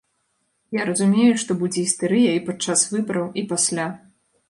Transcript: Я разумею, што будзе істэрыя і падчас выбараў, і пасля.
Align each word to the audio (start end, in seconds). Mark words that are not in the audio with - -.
Я 0.77 0.85
разумею, 0.89 1.27
што 1.45 1.59
будзе 1.61 1.79
істэрыя 1.91 2.35
і 2.41 2.43
падчас 2.51 2.89
выбараў, 2.97 3.33
і 3.43 3.49
пасля. 3.57 3.91